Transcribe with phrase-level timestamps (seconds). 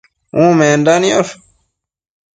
[0.49, 1.33] Umenda niosh